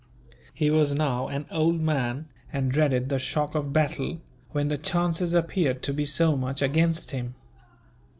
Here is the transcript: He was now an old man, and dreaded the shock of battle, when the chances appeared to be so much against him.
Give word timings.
He 0.55 0.71
was 0.71 0.95
now 0.95 1.27
an 1.27 1.45
old 1.51 1.79
man, 1.79 2.27
and 2.51 2.71
dreaded 2.71 3.09
the 3.09 3.19
shock 3.19 3.53
of 3.53 3.71
battle, 3.71 4.19
when 4.49 4.67
the 4.69 4.77
chances 4.79 5.35
appeared 5.35 5.83
to 5.83 5.93
be 5.93 6.05
so 6.05 6.35
much 6.35 6.63
against 6.63 7.11
him. 7.11 7.35